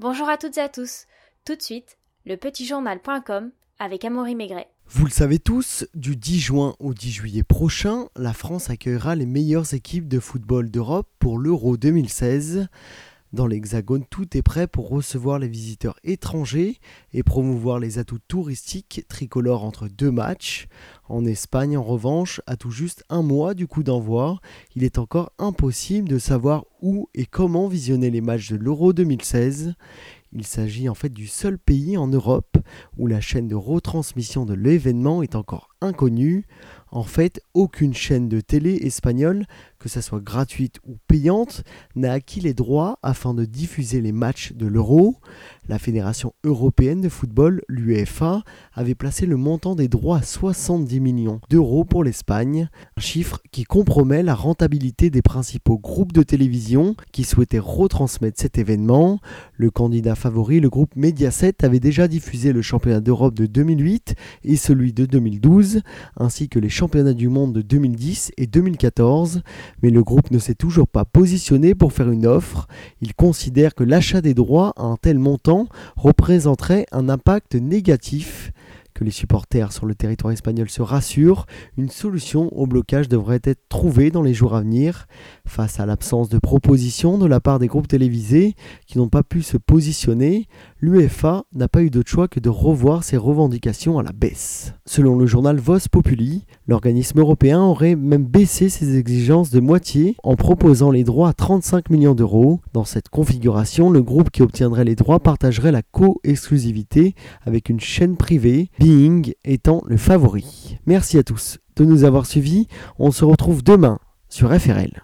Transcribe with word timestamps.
Bonjour 0.00 0.28
à 0.28 0.36
toutes 0.36 0.58
et 0.58 0.60
à 0.60 0.68
tous. 0.68 1.06
Tout 1.44 1.54
de 1.54 1.62
suite, 1.62 1.98
le 2.26 2.34
petitjournal.com 2.36 3.52
avec 3.78 4.04
Amaury 4.04 4.34
Maigret. 4.34 4.66
Vous 4.88 5.04
le 5.04 5.10
savez 5.12 5.38
tous, 5.38 5.86
du 5.94 6.16
10 6.16 6.40
juin 6.40 6.74
au 6.80 6.94
10 6.94 7.12
juillet 7.12 7.44
prochain, 7.44 8.08
la 8.16 8.32
France 8.32 8.70
accueillera 8.70 9.14
les 9.14 9.24
meilleures 9.24 9.72
équipes 9.72 10.08
de 10.08 10.18
football 10.18 10.68
d'Europe 10.68 11.08
pour 11.20 11.38
l'Euro 11.38 11.76
2016. 11.76 12.66
Dans 13.34 13.48
l'Hexagone, 13.48 14.04
tout 14.08 14.36
est 14.36 14.42
prêt 14.42 14.68
pour 14.68 14.88
recevoir 14.88 15.40
les 15.40 15.48
visiteurs 15.48 15.98
étrangers 16.04 16.78
et 17.12 17.24
promouvoir 17.24 17.80
les 17.80 17.98
atouts 17.98 18.20
touristiques 18.28 19.04
tricolores 19.08 19.64
entre 19.64 19.88
deux 19.88 20.12
matchs. 20.12 20.68
En 21.08 21.24
Espagne, 21.24 21.76
en 21.76 21.82
revanche, 21.82 22.40
à 22.46 22.54
tout 22.54 22.70
juste 22.70 23.02
un 23.08 23.22
mois 23.22 23.54
du 23.54 23.66
coup 23.66 23.82
d'envoi, 23.82 24.38
il 24.76 24.84
est 24.84 24.98
encore 24.98 25.32
impossible 25.40 26.08
de 26.08 26.20
savoir 26.20 26.64
où 26.80 27.08
et 27.12 27.26
comment 27.26 27.66
visionner 27.66 28.12
les 28.12 28.20
matchs 28.20 28.52
de 28.52 28.56
l'Euro 28.56 28.92
2016. 28.92 29.74
Il 30.32 30.46
s'agit 30.46 30.88
en 30.88 30.94
fait 30.94 31.12
du 31.12 31.26
seul 31.26 31.58
pays 31.58 31.96
en 31.96 32.06
Europe 32.06 32.56
où 32.98 33.08
la 33.08 33.20
chaîne 33.20 33.48
de 33.48 33.56
retransmission 33.56 34.44
de 34.44 34.54
l'événement 34.54 35.24
est 35.24 35.34
encore 35.34 35.73
inconnue. 35.84 36.46
En 36.90 37.02
fait, 37.02 37.40
aucune 37.54 37.92
chaîne 37.92 38.28
de 38.28 38.40
télé 38.40 38.74
espagnole, 38.82 39.46
que 39.80 39.88
ce 39.88 40.00
soit 40.00 40.20
gratuite 40.20 40.78
ou 40.86 40.96
payante, 41.08 41.64
n'a 41.96 42.12
acquis 42.12 42.38
les 42.38 42.54
droits 42.54 43.00
afin 43.02 43.34
de 43.34 43.44
diffuser 43.44 44.00
les 44.00 44.12
matchs 44.12 44.52
de 44.52 44.68
l'Euro. 44.68 45.16
La 45.68 45.80
Fédération 45.80 46.34
européenne 46.44 47.00
de 47.00 47.08
football, 47.08 47.62
l'UEFA, 47.68 48.44
avait 48.74 48.94
placé 48.94 49.26
le 49.26 49.36
montant 49.36 49.74
des 49.74 49.88
droits 49.88 50.18
à 50.18 50.22
70 50.22 51.00
millions 51.00 51.40
d'euros 51.50 51.84
pour 51.84 52.04
l'Espagne, 52.04 52.68
un 52.96 53.00
chiffre 53.00 53.40
qui 53.50 53.64
compromet 53.64 54.22
la 54.22 54.36
rentabilité 54.36 55.10
des 55.10 55.22
principaux 55.22 55.78
groupes 55.78 56.12
de 56.12 56.22
télévision 56.22 56.94
qui 57.10 57.24
souhaitaient 57.24 57.58
retransmettre 57.58 58.40
cet 58.40 58.56
événement. 58.56 59.18
Le 59.56 59.70
candidat 59.70 60.14
favori, 60.14 60.60
le 60.60 60.70
groupe 60.70 60.94
Mediaset, 60.94 61.64
avait 61.64 61.80
déjà 61.80 62.06
diffusé 62.06 62.52
le 62.52 62.62
championnat 62.62 63.00
d'Europe 63.00 63.34
de 63.34 63.46
2008 63.46 64.14
et 64.44 64.56
celui 64.56 64.92
de 64.92 65.06
2012, 65.06 65.73
ainsi 66.16 66.48
que 66.48 66.58
les 66.58 66.68
championnats 66.68 67.14
du 67.14 67.28
monde 67.28 67.52
de 67.52 67.62
2010 67.62 68.32
et 68.36 68.46
2014, 68.46 69.42
mais 69.82 69.90
le 69.90 70.02
groupe 70.02 70.30
ne 70.30 70.38
s'est 70.38 70.54
toujours 70.54 70.88
pas 70.88 71.04
positionné 71.04 71.74
pour 71.74 71.92
faire 71.92 72.10
une 72.10 72.26
offre. 72.26 72.66
Il 73.00 73.14
considère 73.14 73.74
que 73.74 73.84
l'achat 73.84 74.20
des 74.20 74.34
droits 74.34 74.72
à 74.76 74.84
un 74.84 74.96
tel 74.96 75.18
montant 75.18 75.68
représenterait 75.96 76.86
un 76.92 77.08
impact 77.08 77.54
négatif 77.54 78.52
que 78.94 79.04
les 79.04 79.10
supporters 79.10 79.72
sur 79.72 79.86
le 79.86 79.94
territoire 79.94 80.32
espagnol 80.32 80.70
se 80.70 80.82
rassurent, 80.82 81.46
une 81.76 81.90
solution 81.90 82.48
au 82.56 82.66
blocage 82.66 83.08
devrait 83.08 83.40
être 83.44 83.68
trouvée 83.68 84.10
dans 84.10 84.22
les 84.22 84.34
jours 84.34 84.54
à 84.54 84.60
venir. 84.60 85.06
Face 85.46 85.80
à 85.80 85.86
l'absence 85.86 86.28
de 86.28 86.38
propositions 86.38 87.18
de 87.18 87.26
la 87.26 87.40
part 87.40 87.58
des 87.58 87.66
groupes 87.66 87.88
télévisés 87.88 88.54
qui 88.86 88.98
n'ont 88.98 89.08
pas 89.08 89.22
pu 89.22 89.42
se 89.42 89.56
positionner, 89.56 90.48
l'UEFA 90.80 91.44
n'a 91.54 91.68
pas 91.68 91.82
eu 91.82 91.90
d'autre 91.90 92.10
choix 92.10 92.28
que 92.28 92.40
de 92.40 92.48
revoir 92.48 93.04
ses 93.04 93.16
revendications 93.16 93.98
à 93.98 94.02
la 94.02 94.12
baisse. 94.12 94.74
Selon 94.86 95.18
le 95.18 95.26
journal 95.26 95.58
Vos 95.58 95.78
Populi, 95.90 96.46
l'organisme 96.68 97.18
européen 97.18 97.60
aurait 97.60 97.96
même 97.96 98.24
baissé 98.24 98.68
ses 98.68 98.96
exigences 98.96 99.50
de 99.50 99.60
moitié 99.60 100.16
en 100.22 100.36
proposant 100.36 100.90
les 100.90 101.04
droits 101.04 101.30
à 101.30 101.32
35 101.32 101.90
millions 101.90 102.14
d'euros. 102.14 102.60
Dans 102.72 102.84
cette 102.84 103.08
configuration, 103.08 103.90
le 103.90 104.02
groupe 104.02 104.30
qui 104.30 104.42
obtiendrait 104.42 104.84
les 104.84 104.94
droits 104.94 105.20
partagerait 105.20 105.72
la 105.72 105.82
co-exclusivité 105.82 107.14
avec 107.44 107.68
une 107.68 107.80
chaîne 107.80 108.16
privée 108.16 108.70
Being 108.84 109.32
étant 109.46 109.82
le 109.86 109.96
favori. 109.96 110.76
Merci 110.84 111.16
à 111.16 111.22
tous 111.22 111.58
de 111.76 111.86
nous 111.86 112.04
avoir 112.04 112.26
suivis. 112.26 112.68
On 112.98 113.12
se 113.12 113.24
retrouve 113.24 113.64
demain 113.64 113.98
sur 114.28 114.52
FRL. 114.52 115.02